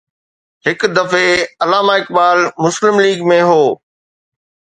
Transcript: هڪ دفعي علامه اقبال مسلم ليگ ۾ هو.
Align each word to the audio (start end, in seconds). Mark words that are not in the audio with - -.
هڪ 0.65 0.79
دفعي 0.97 1.29
علامه 1.63 1.93
اقبال 1.99 2.39
مسلم 2.63 2.95
ليگ 3.03 3.19
۾ 3.35 3.39
هو. 3.49 3.63